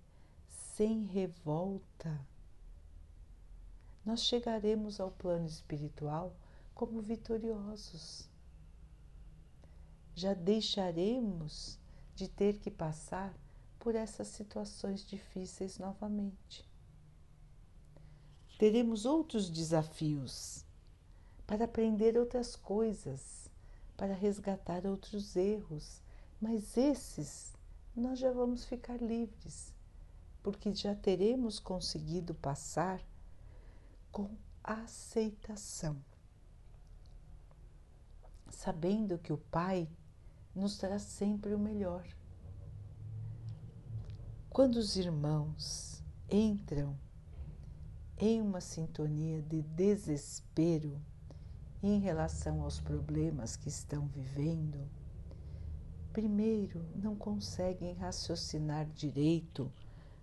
sem 0.47 1.05
revolta, 1.05 2.19
nós 4.05 4.23
chegaremos 4.23 4.99
ao 4.99 5.09
plano 5.09 5.45
espiritual 5.45 6.35
como 6.75 7.01
vitoriosos. 7.01 8.29
Já 10.13 10.33
deixaremos 10.33 11.79
de 12.13 12.27
ter 12.27 12.59
que 12.59 12.69
passar 12.69 13.33
por 13.79 13.95
essas 13.95 14.27
situações 14.27 15.05
difíceis 15.05 15.79
novamente. 15.79 16.72
Teremos 18.63 19.05
outros 19.05 19.49
desafios 19.49 20.63
para 21.45 21.65
aprender 21.65 22.17
outras 22.17 22.55
coisas, 22.55 23.49
para 23.97 24.13
resgatar 24.13 24.85
outros 24.85 25.35
erros, 25.35 26.01
mas 26.39 26.77
esses 26.77 27.51
nós 27.93 28.19
já 28.19 28.31
vamos 28.31 28.63
ficar 28.63 29.01
livres, 29.01 29.73
porque 30.41 30.73
já 30.73 30.95
teremos 30.95 31.59
conseguido 31.59 32.33
passar 32.35 33.01
com 34.09 34.29
aceitação, 34.63 36.01
sabendo 38.49 39.19
que 39.19 39.33
o 39.33 39.37
Pai 39.37 39.89
nos 40.55 40.77
traz 40.77 41.01
sempre 41.01 41.53
o 41.53 41.59
melhor. 41.59 42.07
Quando 44.49 44.77
os 44.77 44.95
irmãos 44.95 46.01
entram 46.31 46.97
em 48.25 48.39
uma 48.39 48.61
sintonia 48.61 49.41
de 49.41 49.61
desespero 49.61 50.97
em 51.83 51.99
relação 51.99 52.61
aos 52.61 52.79
problemas 52.79 53.57
que 53.57 53.67
estão 53.67 54.07
vivendo, 54.07 54.89
primeiro 56.13 56.85
não 56.95 57.17
conseguem 57.17 57.93
raciocinar 57.95 58.85
direito 58.85 59.69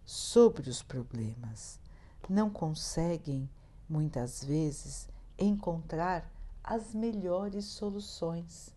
sobre 0.07 0.71
os 0.71 0.83
problemas, 0.83 1.79
não 2.27 2.49
conseguem 2.49 3.47
muitas 3.87 4.43
vezes, 4.43 5.07
encontrar 5.39 6.27
as 6.65 6.95
melhores 6.95 7.67
soluções. 7.67 8.75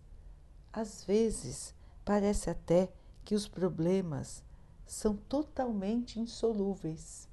Às 0.74 1.06
vezes, 1.06 1.74
parece 2.04 2.50
até 2.50 2.92
que 3.24 3.36
os 3.36 3.48
problemas 3.48 4.44
são 4.86 5.16
totalmente 5.16 6.20
insolúveis. 6.20 7.32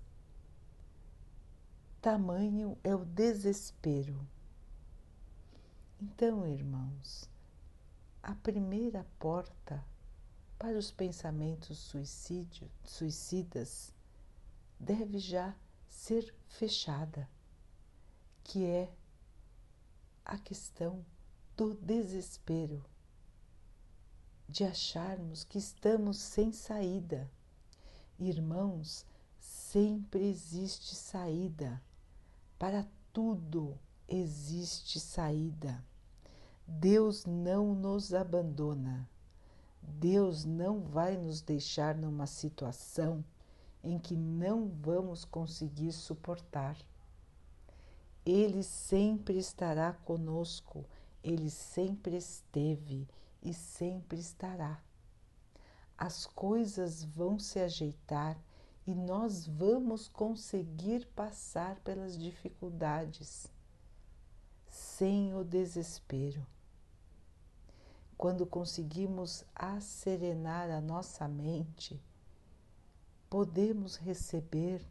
Tamanho 2.01 2.79
é 2.83 2.95
o 2.95 3.05
desespero. 3.05 4.27
Então, 6.01 6.49
irmãos, 6.49 7.29
a 8.23 8.35
primeira 8.37 9.07
porta 9.19 9.85
para 10.59 10.79
os 10.79 10.91
pensamentos 10.91 11.77
suicídio, 11.77 12.71
suicidas 12.83 13.93
deve 14.79 15.19
já 15.19 15.55
ser 15.91 16.35
fechada 16.49 17.29
que 18.45 18.65
é 18.65 18.91
a 20.25 20.39
questão 20.39 21.05
do 21.55 21.75
desespero, 21.75 22.83
de 24.49 24.65
acharmos 24.65 25.45
que 25.45 25.59
estamos 25.59 26.17
sem 26.17 26.51
saída. 26.51 27.31
Irmãos, 28.19 29.05
sempre 29.39 30.31
existe 30.31 30.95
saída. 30.95 31.79
Para 32.61 32.87
tudo 33.11 33.79
existe 34.07 35.01
saída. 35.01 35.83
Deus 36.67 37.25
não 37.25 37.75
nos 37.75 38.13
abandona. 38.13 39.09
Deus 39.81 40.45
não 40.45 40.83
vai 40.83 41.17
nos 41.17 41.41
deixar 41.41 41.97
numa 41.97 42.27
situação 42.27 43.25
em 43.83 43.99
que 43.99 44.15
não 44.15 44.69
vamos 44.69 45.25
conseguir 45.25 45.91
suportar. 45.93 46.77
Ele 48.27 48.63
sempre 48.63 49.39
estará 49.39 49.95
conosco, 49.95 50.85
ele 51.25 51.49
sempre 51.49 52.15
esteve 52.15 53.09
e 53.43 53.55
sempre 53.55 54.19
estará. 54.19 54.83
As 55.97 56.27
coisas 56.27 57.05
vão 57.05 57.39
se 57.39 57.59
ajeitar 57.59 58.39
e 58.91 58.95
nós 58.95 59.47
vamos 59.47 60.09
conseguir 60.09 61.07
passar 61.15 61.77
pelas 61.77 62.19
dificuldades 62.19 63.47
sem 64.67 65.33
o 65.33 65.45
desespero. 65.45 66.45
Quando 68.19 68.45
conseguimos 68.45 69.45
acerenar 69.55 70.69
a 70.73 70.81
nossa 70.81 71.29
mente, 71.29 72.03
podemos 73.29 73.95
receber 73.95 74.85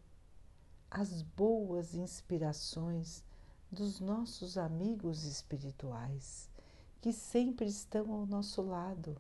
as 0.90 1.22
boas 1.22 1.94
inspirações 1.94 3.22
dos 3.70 4.00
nossos 4.00 4.58
amigos 4.58 5.26
espirituais 5.26 6.50
que 7.02 7.12
sempre 7.12 7.66
estão 7.66 8.14
ao 8.14 8.26
nosso 8.26 8.62
lado. 8.62 9.18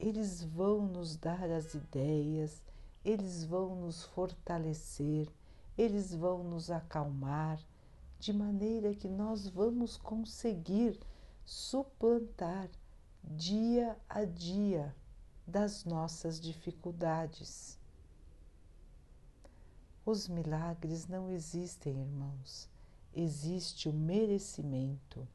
Eles 0.00 0.42
vão 0.42 0.86
nos 0.86 1.16
dar 1.16 1.50
as 1.50 1.74
ideias, 1.74 2.71
eles 3.04 3.44
vão 3.44 3.74
nos 3.74 4.04
fortalecer, 4.04 5.28
eles 5.76 6.14
vão 6.14 6.44
nos 6.44 6.70
acalmar, 6.70 7.58
de 8.18 8.32
maneira 8.32 8.94
que 8.94 9.08
nós 9.08 9.48
vamos 9.48 9.96
conseguir 9.96 10.98
suplantar 11.44 12.70
dia 13.24 13.98
a 14.08 14.24
dia 14.24 14.94
das 15.46 15.84
nossas 15.84 16.40
dificuldades. 16.40 17.78
Os 20.04 20.28
milagres 20.28 21.06
não 21.06 21.30
existem, 21.30 22.00
irmãos. 22.00 22.68
Existe 23.14 23.88
o 23.88 23.92
merecimento. 23.92 25.26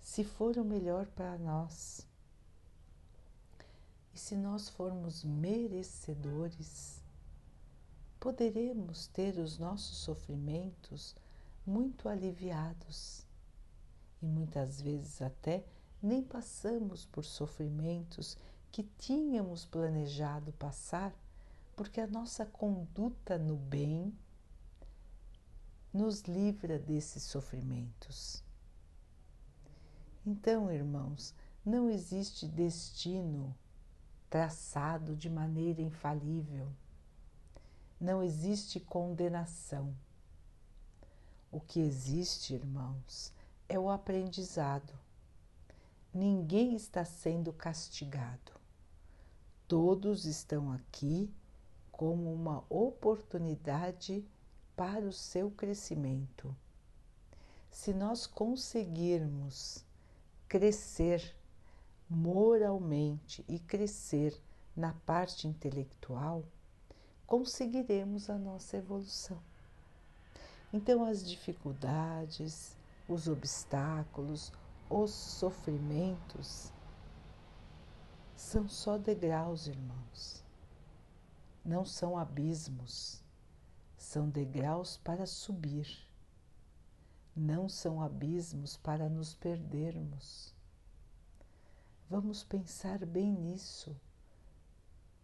Se 0.00 0.24
for 0.24 0.58
o 0.58 0.64
melhor 0.64 1.06
para 1.06 1.38
nós, 1.38 2.06
e 4.14 4.18
se 4.18 4.36
nós 4.36 4.68
formos 4.68 5.24
merecedores, 5.24 7.02
poderemos 8.20 9.08
ter 9.08 9.38
os 9.38 9.58
nossos 9.58 9.96
sofrimentos 9.98 11.16
muito 11.66 12.08
aliviados. 12.08 13.26
E 14.22 14.26
muitas 14.26 14.80
vezes 14.80 15.20
até 15.20 15.64
nem 16.00 16.22
passamos 16.22 17.04
por 17.04 17.24
sofrimentos 17.24 18.38
que 18.70 18.84
tínhamos 18.98 19.66
planejado 19.66 20.52
passar 20.52 21.12
porque 21.74 22.00
a 22.00 22.06
nossa 22.06 22.46
conduta 22.46 23.36
no 23.36 23.56
bem 23.56 24.16
nos 25.92 26.22
livra 26.22 26.78
desses 26.78 27.24
sofrimentos. 27.24 28.44
Então, 30.24 30.70
irmãos, 30.70 31.34
não 31.64 31.90
existe 31.90 32.46
destino 32.46 33.54
traçado 34.34 35.14
de 35.14 35.30
maneira 35.30 35.80
infalível. 35.80 36.66
Não 38.00 38.20
existe 38.20 38.80
condenação. 38.80 39.94
O 41.52 41.60
que 41.60 41.78
existe, 41.78 42.52
irmãos, 42.52 43.32
é 43.68 43.78
o 43.78 43.88
aprendizado. 43.88 44.92
Ninguém 46.12 46.74
está 46.74 47.04
sendo 47.04 47.52
castigado. 47.52 48.50
Todos 49.68 50.24
estão 50.24 50.72
aqui 50.72 51.32
como 51.92 52.34
uma 52.34 52.64
oportunidade 52.68 54.26
para 54.74 55.06
o 55.06 55.12
seu 55.12 55.48
crescimento. 55.52 56.52
Se 57.70 57.94
nós 57.94 58.26
conseguirmos 58.26 59.84
crescer 60.48 61.36
moralmente 62.08 63.44
e 63.48 63.58
crescer 63.58 64.40
na 64.76 64.92
parte 65.06 65.46
intelectual, 65.48 66.44
conseguiremos 67.26 68.28
a 68.28 68.36
nossa 68.36 68.76
evolução. 68.76 69.40
Então, 70.72 71.04
as 71.04 71.24
dificuldades, 71.24 72.76
os 73.08 73.28
obstáculos, 73.28 74.52
os 74.90 75.10
sofrimentos 75.10 76.72
são 78.34 78.68
só 78.68 78.98
degraus, 78.98 79.66
irmãos. 79.66 80.44
Não 81.64 81.84
são 81.84 82.18
abismos, 82.18 83.22
são 83.96 84.28
degraus 84.28 84.96
para 84.98 85.26
subir. 85.26 85.88
Não 87.34 87.68
são 87.68 88.02
abismos 88.02 88.76
para 88.76 89.08
nos 89.08 89.34
perdermos. 89.34 90.53
Vamos 92.16 92.44
pensar 92.44 93.04
bem 93.04 93.32
nisso. 93.32 93.92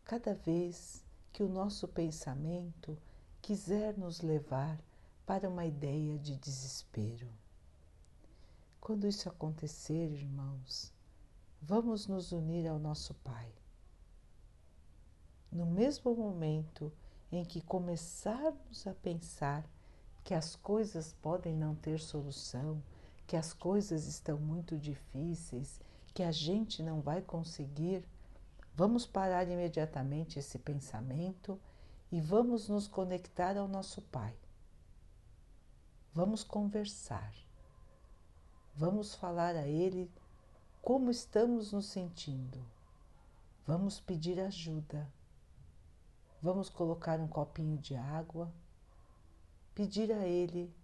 Cada 0.04 0.34
vez 0.34 1.04
que 1.32 1.40
o 1.40 1.48
nosso 1.48 1.86
pensamento 1.86 2.98
quiser 3.40 3.96
nos 3.96 4.22
levar 4.22 4.76
para 5.24 5.48
uma 5.48 5.64
ideia 5.64 6.18
de 6.18 6.34
desespero. 6.34 7.28
Quando 8.80 9.06
isso 9.06 9.28
acontecer, 9.28 10.10
irmãos, 10.10 10.92
vamos 11.62 12.08
nos 12.08 12.32
unir 12.32 12.66
ao 12.66 12.80
nosso 12.80 13.14
Pai. 13.22 13.52
No 15.52 15.66
mesmo 15.66 16.12
momento 16.12 16.92
em 17.30 17.44
que 17.44 17.62
começarmos 17.62 18.84
a 18.84 18.94
pensar 18.94 19.64
que 20.24 20.34
as 20.34 20.56
coisas 20.56 21.12
podem 21.22 21.54
não 21.54 21.76
ter 21.76 22.00
solução, 22.00 22.82
que 23.28 23.36
as 23.36 23.52
coisas 23.52 24.08
estão 24.08 24.40
muito 24.40 24.76
difíceis, 24.76 25.80
que 26.12 26.22
a 26.22 26.32
gente 26.32 26.82
não 26.82 27.00
vai 27.00 27.22
conseguir, 27.22 28.04
vamos 28.74 29.06
parar 29.06 29.48
imediatamente 29.48 30.38
esse 30.38 30.58
pensamento 30.58 31.60
e 32.10 32.20
vamos 32.20 32.68
nos 32.68 32.88
conectar 32.88 33.56
ao 33.56 33.68
nosso 33.68 34.02
Pai. 34.02 34.34
Vamos 36.12 36.42
conversar. 36.42 37.32
Vamos 38.74 39.14
falar 39.14 39.54
a 39.54 39.66
Ele 39.66 40.10
como 40.82 41.10
estamos 41.10 41.72
nos 41.72 41.86
sentindo. 41.86 42.64
Vamos 43.66 44.00
pedir 44.00 44.40
ajuda. 44.40 45.06
Vamos 46.42 46.68
colocar 46.68 47.20
um 47.20 47.28
copinho 47.28 47.76
de 47.78 47.94
água, 47.94 48.50
pedir 49.74 50.10
a 50.10 50.26
Ele 50.26 50.74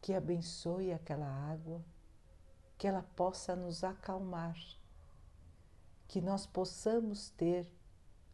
que 0.00 0.14
abençoe 0.14 0.92
aquela 0.92 1.26
água, 1.26 1.84
que 2.82 2.88
ela 2.88 3.04
possa 3.14 3.54
nos 3.54 3.84
acalmar, 3.84 4.58
que 6.08 6.20
nós 6.20 6.46
possamos 6.46 7.30
ter 7.30 7.64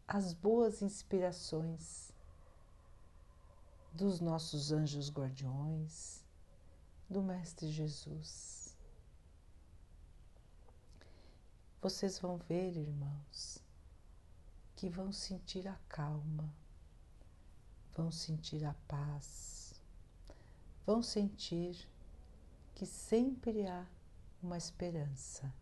as 0.07 0.33
boas 0.33 0.81
inspirações 0.81 2.11
dos 3.93 4.21
nossos 4.21 4.73
anjos 4.73 5.11
guardiões, 5.11 6.25
do 7.11 7.21
Mestre 7.21 7.71
Jesus. 7.71 8.75
vocês 11.83 12.19
vão 12.19 12.39
ver, 12.39 12.75
irmãos, 12.75 13.63
que 14.77 14.89
vão 14.89 15.13
sentir 15.13 15.69
a 15.69 15.79
calma, 15.91 16.51
vão 17.95 18.11
sentir 18.11 18.65
a 18.65 18.73
paz, 18.89 19.75
vão 20.87 21.03
sentir 21.03 21.87
que 22.75 22.87
sempre 22.87 23.67
há 23.67 23.87
uma 24.43 24.57
esperança, 24.57 25.53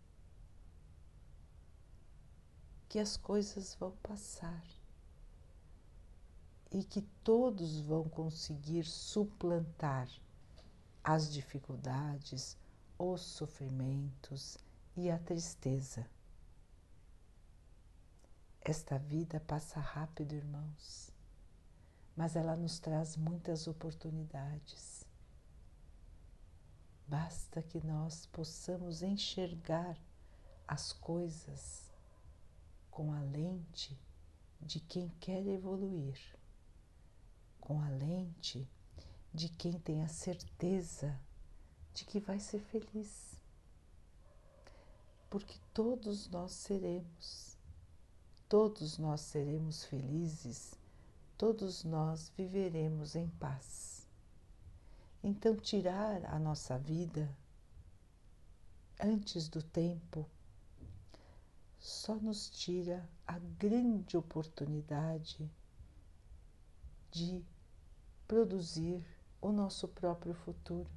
que 2.89 2.99
as 2.99 3.17
coisas 3.17 3.75
vão 3.75 3.93
passar 4.03 4.65
e 6.71 6.85
que 6.85 7.03
todos 7.23 7.81
vão 7.81 8.09
conseguir 8.09 8.85
suplantar 8.85 10.09
as 11.03 11.33
dificuldades, 11.33 12.57
os 12.99 13.21
sofrimentos, 13.21 14.59
e 14.97 15.11
a 15.11 15.19
tristeza. 15.19 16.07
Esta 18.63 18.99
vida 18.99 19.39
passa 19.41 19.79
rápido, 19.79 20.35
irmãos, 20.35 21.13
mas 22.17 22.35
ela 22.35 22.57
nos 22.57 22.81
traz 22.81 23.17
muitas 23.17 23.69
oportunidades. 23.69 25.06
Basta 27.07 27.63
que 27.63 27.81
nós 27.87 28.27
possamos 28.27 29.03
enxergar 29.03 29.97
as 30.67 30.93
coisas 30.93 31.91
com 32.91 33.13
a 33.13 33.21
lente 33.21 33.99
de 34.61 34.81
quem 34.81 35.09
quer 35.21 35.47
evoluir, 35.47 36.19
com 37.61 37.81
a 37.81 37.89
lente 37.89 38.69
de 39.33 39.49
quem 39.49 39.79
tem 39.79 40.03
a 40.03 40.09
certeza 40.09 41.19
de 41.95 42.05
que 42.05 42.19
vai 42.19 42.41
ser 42.41 42.61
feliz 42.61 43.37
porque 45.37 45.59
todos 45.75 46.29
nós 46.29 46.53
seremos, 46.53 47.59
todos 48.49 48.97
nós 48.97 49.21
seremos 49.21 49.85
felizes, 49.85 50.75
todos 51.37 51.85
nós 51.85 52.33
viveremos 52.37 53.15
em 53.15 53.29
paz. 53.29 53.96
Então, 55.29 55.57
tirar 55.57 56.25
a 56.27 56.39
nossa 56.39 56.79
vida 56.79 57.29
antes 59.01 59.49
do 59.49 59.61
tempo 59.61 60.25
só 61.81 62.15
nos 62.15 62.49
tira 62.49 63.11
a 63.27 63.37
grande 63.59 64.17
oportunidade 64.17 65.51
de 67.11 67.45
produzir 68.29 69.05
o 69.41 69.51
nosso 69.51 69.89
próprio 69.89 70.33
futuro. 70.33 70.89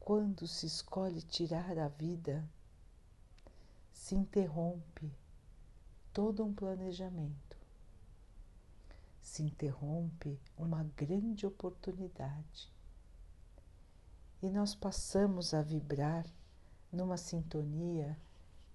Quando 0.00 0.46
se 0.46 0.64
escolhe 0.64 1.20
tirar 1.20 1.78
a 1.78 1.88
vida, 1.88 2.48
se 3.92 4.14
interrompe 4.14 5.14
todo 6.14 6.42
um 6.42 6.54
planejamento, 6.54 7.51
se 9.22 9.42
interrompe 9.42 10.38
uma 10.58 10.84
grande 10.96 11.46
oportunidade 11.46 12.70
e 14.42 14.50
nós 14.50 14.74
passamos 14.74 15.54
a 15.54 15.62
vibrar 15.62 16.26
numa 16.92 17.16
sintonia 17.16 18.18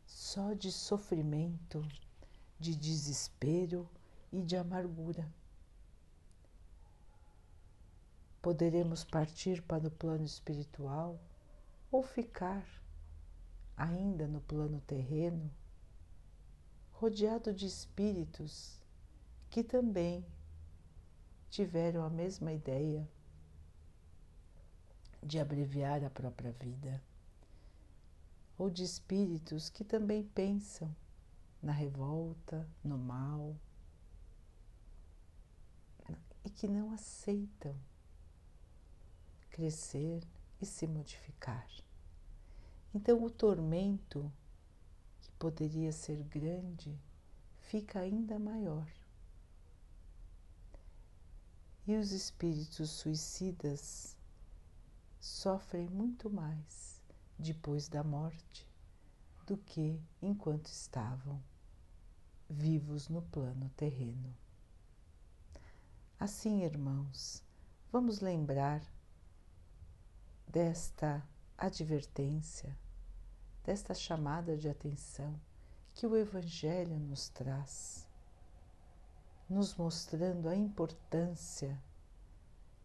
só 0.06 0.54
de 0.54 0.72
sofrimento, 0.72 1.86
de 2.58 2.74
desespero 2.74 3.88
e 4.32 4.42
de 4.42 4.56
amargura. 4.56 5.30
Poderemos 8.42 9.04
partir 9.04 9.62
para 9.62 9.88
o 9.88 9.92
plano 9.92 10.24
espiritual 10.24 11.20
ou 11.92 12.02
ficar 12.02 12.66
ainda 13.76 14.26
no 14.26 14.40
plano 14.40 14.80
terreno, 14.88 15.52
rodeado 16.94 17.54
de 17.54 17.66
espíritos 17.66 18.82
que 19.50 19.64
também 19.64 20.26
tiveram 21.50 22.04
a 22.04 22.10
mesma 22.10 22.52
ideia 22.52 23.08
de 25.24 25.40
abreviar 25.40 26.04
a 26.04 26.10
própria 26.10 26.52
vida, 26.52 27.04
ou 28.58 28.70
de 28.70 28.84
espíritos 28.84 29.70
que 29.70 29.84
também 29.84 30.24
pensam 30.24 30.96
na 31.62 31.72
revolta, 31.72 32.68
no 32.84 32.98
mal, 32.98 33.56
e 36.44 36.50
que 36.50 36.68
não 36.68 36.94
aceitam 36.94 37.76
crescer 39.50 40.24
e 40.62 40.66
se 40.66 40.88
modificar. 40.88 41.68
Então, 42.94 43.24
o 43.24 43.30
tormento, 43.30 44.32
que 45.20 45.32
poderia 45.34 45.92
ser 45.92 46.24
grande, 46.24 46.98
fica 47.60 48.00
ainda 48.00 48.40
maior. 48.40 48.88
E 51.88 51.96
os 51.96 52.12
espíritos 52.12 52.90
suicidas 52.90 54.18
sofrem 55.22 55.88
muito 55.88 56.30
mais 56.30 57.02
depois 57.40 57.88
da 57.88 58.04
morte 58.04 58.68
do 59.46 59.56
que 59.56 59.98
enquanto 60.22 60.66
estavam 60.68 61.42
vivos 62.50 63.08
no 63.08 63.22
plano 63.22 63.70
terreno. 63.78 64.36
Assim, 66.20 66.64
irmãos, 66.66 67.42
vamos 67.90 68.20
lembrar 68.20 68.82
desta 70.46 71.26
advertência, 71.58 72.78
desta 73.64 73.94
chamada 73.94 74.58
de 74.58 74.68
atenção 74.68 75.40
que 75.94 76.06
o 76.06 76.18
Evangelho 76.18 77.00
nos 77.00 77.30
traz, 77.30 78.07
nos 79.50 79.76
mostrando 79.76 80.50
a 80.50 80.56
importância 80.56 81.82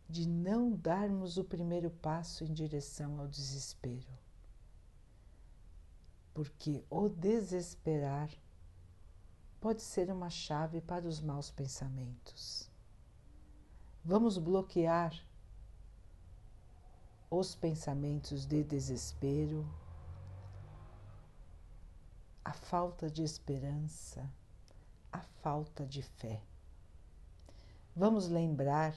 de 0.08 0.28
não 0.28 0.70
darmos 0.72 1.36
o 1.38 1.44
primeiro 1.44 1.90
passo 1.90 2.44
em 2.44 2.52
direção 2.52 3.18
ao 3.18 3.26
desespero. 3.26 4.12
Porque 6.34 6.84
o 6.88 7.08
desesperar 7.08 8.30
pode 9.60 9.82
ser 9.82 10.10
uma 10.10 10.28
chave 10.28 10.80
para 10.80 11.06
os 11.06 11.20
maus 11.20 11.50
pensamentos. 11.50 12.70
Vamos 14.04 14.36
bloquear 14.38 15.14
os 17.30 17.54
pensamentos 17.54 18.44
de 18.44 18.62
desespero, 18.62 19.66
a 22.44 22.52
falta 22.52 23.08
de 23.10 23.22
esperança, 23.22 24.28
a 25.10 25.20
falta 25.20 25.86
de 25.86 26.02
fé. 26.02 26.42
Vamos 27.94 28.28
lembrar 28.28 28.94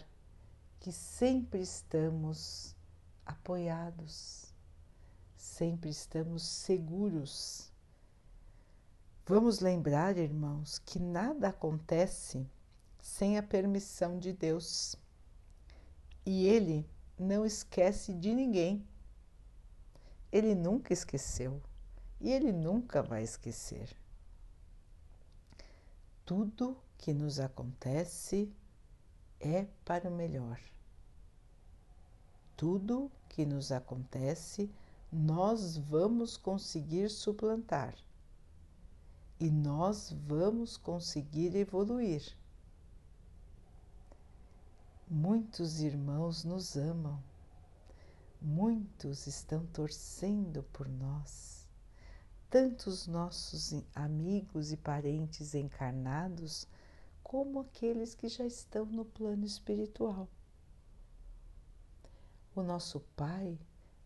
que 0.79 0.89
sempre 0.89 1.60
estamos 1.60 2.73
apoiados, 3.25 4.53
sempre 5.36 5.89
estamos 5.89 6.43
seguros. 6.43 7.73
Vamos 9.25 9.60
lembrar, 9.60 10.17
irmãos, 10.17 10.79
que 10.79 10.97
nada 10.97 11.49
acontece 11.49 12.49
sem 13.01 13.38
a 13.38 13.43
permissão 13.43 14.17
de 14.17 14.31
Deus. 14.31 14.95
E 16.25 16.47
Ele 16.47 16.89
não 17.19 17.45
esquece 17.45 18.13
de 18.13 18.34
ninguém. 18.34 18.88
Ele 20.31 20.55
nunca 20.55 20.93
esqueceu 20.93 21.62
e 22.21 22.31
Ele 22.31 22.53
nunca 22.53 23.03
vai 23.03 23.23
esquecer. 23.23 23.93
Tudo 26.23 26.77
que 26.97 27.13
nos 27.13 27.41
acontece 27.41 28.49
é 29.45 29.67
para 29.86 30.10
o 30.10 30.12
melhor. 30.12 30.60
Tudo 32.58 33.12
que 33.29 33.45
nos 33.45 33.71
acontece, 33.71 34.71
nós 35.12 35.77
vamos 35.77 36.36
conseguir 36.36 37.10
suplantar 37.10 37.95
e 39.39 39.51
nós 39.51 40.12
vamos 40.27 40.77
conseguir 40.77 41.55
evoluir. 41.55 42.36
Muitos 45.08 45.79
irmãos 45.79 46.43
nos 46.43 46.75
amam, 46.75 47.21
muitos 48.41 49.27
estão 49.27 49.63
torcendo 49.67 50.63
por 50.73 50.88
nós, 50.88 51.67
tantos 52.49 53.05
nossos 53.05 53.73
amigos 53.93 54.71
e 54.71 54.77
parentes 54.77 55.53
encarnados, 55.53 56.67
como 57.25 57.59
aqueles 57.59 58.15
que 58.15 58.29
já 58.29 58.45
estão 58.45 58.85
no 58.85 59.03
plano 59.03 59.43
espiritual. 59.43 60.29
O 62.55 62.63
nosso 62.63 63.01
Pai 63.17 63.59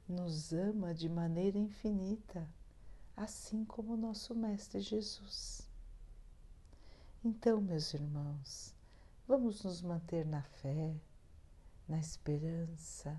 nos 0.07 0.51
ama 0.51 0.95
de 0.95 1.07
maneira 1.07 1.59
infinita, 1.59 2.49
assim 3.15 3.63
como 3.63 3.93
o 3.93 3.97
nosso 3.97 4.33
Mestre 4.33 4.79
Jesus. 4.79 5.69
Então, 7.23 7.61
meus 7.61 7.93
irmãos, 7.93 8.73
Vamos 9.29 9.61
nos 9.61 9.83
manter 9.83 10.25
na 10.25 10.41
fé, 10.41 10.99
na 11.87 11.99
esperança 11.99 13.15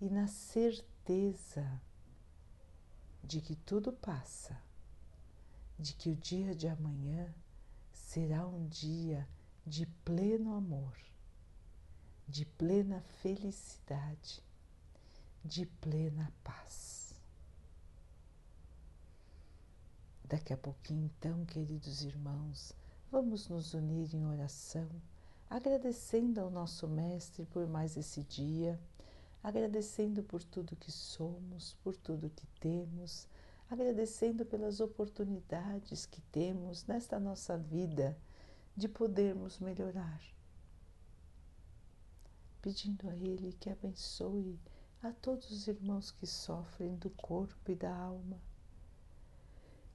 e 0.00 0.08
na 0.08 0.28
certeza 0.28 1.82
de 3.24 3.40
que 3.40 3.56
tudo 3.56 3.92
passa, 3.92 4.56
de 5.76 5.94
que 5.94 6.10
o 6.10 6.14
dia 6.14 6.54
de 6.54 6.68
amanhã 6.68 7.34
será 8.12 8.46
um 8.46 8.66
dia 8.68 9.26
de 9.66 9.86
pleno 10.04 10.52
amor, 10.52 10.94
de 12.28 12.44
plena 12.44 13.00
felicidade, 13.22 14.42
de 15.42 15.64
plena 15.64 16.30
paz. 16.44 17.14
Daqui 20.22 20.52
a 20.52 20.58
pouquinho, 20.58 21.06
então, 21.06 21.46
queridos 21.46 22.02
irmãos, 22.02 22.74
vamos 23.10 23.48
nos 23.48 23.72
unir 23.72 24.14
em 24.14 24.26
oração 24.26 24.90
agradecendo 25.48 26.38
ao 26.38 26.50
nosso 26.50 26.86
Mestre 26.86 27.46
por 27.46 27.66
mais 27.66 27.96
esse 27.96 28.22
dia, 28.24 28.78
agradecendo 29.42 30.22
por 30.22 30.44
tudo 30.44 30.76
que 30.76 30.92
somos, 30.92 31.78
por 31.82 31.96
tudo 31.96 32.28
que 32.28 32.46
temos, 32.60 33.26
agradecendo 33.72 34.44
pelas 34.44 34.80
oportunidades 34.80 36.04
que 36.04 36.20
temos 36.20 36.84
nesta 36.84 37.18
nossa 37.18 37.56
vida 37.56 38.18
de 38.76 38.86
podermos 38.86 39.58
melhorar. 39.58 40.20
Pedindo 42.60 43.08
a 43.08 43.16
Ele 43.16 43.54
que 43.54 43.70
abençoe 43.70 44.60
a 45.02 45.10
todos 45.10 45.50
os 45.50 45.66
irmãos 45.66 46.10
que 46.10 46.26
sofrem 46.26 46.96
do 46.96 47.08
corpo 47.08 47.70
e 47.70 47.74
da 47.74 47.96
alma, 47.96 48.38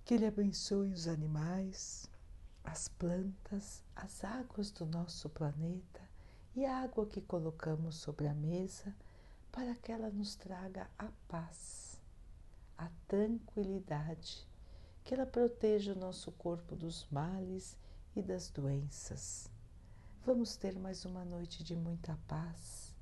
que 0.04 0.16
Ele 0.16 0.26
abençoe 0.26 0.92
os 0.92 1.08
animais, 1.08 2.10
as 2.64 2.88
plantas, 2.88 3.84
as 3.96 4.24
águas 4.24 4.72
do 4.72 4.88
nosso 4.88 5.30
planeta 5.30 6.02
e 6.56 6.66
a 6.66 6.80
água 6.80 7.06
que 7.06 7.22
colocamos 7.22 7.98
sobre 7.98 8.28
a 8.28 8.34
mesa 8.34 8.96
para 9.52 9.76
que 9.76 9.92
ela 9.92 10.10
nos 10.10 10.36
traga 10.36 10.90
a 10.98 11.10
paz, 11.28 11.87
a 12.78 12.90
tranquilidade, 13.08 14.48
que 15.04 15.14
ela 15.14 15.26
proteja 15.26 15.94
o 15.94 16.00
nosso 16.00 16.32
corpo 16.34 16.76
dos 16.76 17.08
males 17.10 17.78
e 18.16 18.22
das 18.22 18.50
doenças. 18.50 19.50
Vamos 20.26 20.58
ter 20.58 20.78
mais 20.78 21.06
uma 21.06 21.24
noite 21.24 21.64
de 21.64 21.76
muita 21.76 22.20
paz. 22.28 22.94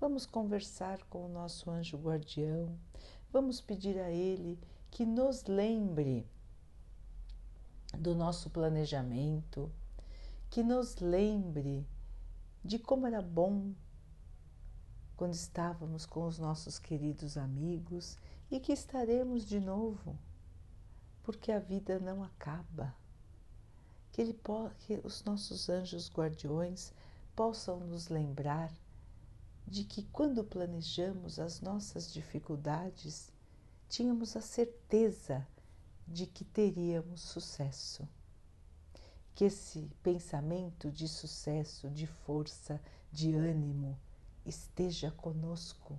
Vamos 0.00 0.26
conversar 0.26 1.02
com 1.04 1.24
o 1.24 1.28
nosso 1.28 1.70
anjo 1.70 1.96
guardião. 1.96 2.76
Vamos 3.32 3.60
pedir 3.60 3.98
a 3.98 4.10
ele 4.10 4.58
que 4.90 5.06
nos 5.06 5.44
lembre 5.44 6.28
do 7.98 8.14
nosso 8.14 8.50
planejamento, 8.50 9.70
que 10.50 10.62
nos 10.62 10.96
lembre 10.96 11.86
de 12.64 12.78
como 12.78 13.06
era 13.06 13.22
bom 13.22 13.72
quando 15.16 15.34
estávamos 15.34 16.04
com 16.04 16.26
os 16.26 16.38
nossos 16.38 16.78
queridos 16.78 17.36
amigos 17.36 18.18
e 18.50 18.60
que 18.60 18.72
estaremos 18.72 19.44
de 19.44 19.60
novo, 19.60 20.18
porque 21.22 21.50
a 21.50 21.58
vida 21.58 21.98
não 21.98 22.22
acaba. 22.22 22.94
Que, 24.12 24.20
ele, 24.20 24.38
que 24.78 25.00
os 25.02 25.24
nossos 25.24 25.68
anjos 25.68 26.08
guardiões 26.10 26.92
possam 27.34 27.80
nos 27.80 28.08
lembrar 28.08 28.72
de 29.66 29.84
que 29.84 30.04
quando 30.04 30.44
planejamos 30.44 31.38
as 31.38 31.60
nossas 31.60 32.12
dificuldades, 32.12 33.32
tínhamos 33.88 34.36
a 34.36 34.40
certeza 34.40 35.46
de 36.06 36.26
que 36.26 36.44
teríamos 36.44 37.22
sucesso. 37.22 38.06
Que 39.34 39.46
esse 39.46 39.90
pensamento 40.02 40.92
de 40.92 41.08
sucesso, 41.08 41.90
de 41.90 42.06
força, 42.06 42.80
de 43.10 43.34
ânimo 43.34 43.98
esteja 44.44 45.10
conosco 45.10 45.98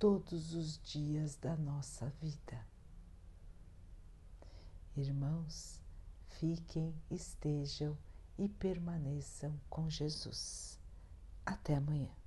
todos 0.00 0.54
os 0.54 0.80
dias 0.82 1.36
da 1.36 1.54
nossa 1.58 2.08
vida. 2.22 2.66
Irmãos, 4.96 5.78
fiquem, 6.26 6.94
estejam 7.10 7.98
e 8.38 8.48
permaneçam 8.48 9.60
com 9.68 9.90
Jesus. 9.90 10.80
Até 11.44 11.74
amanhã. 11.74 12.19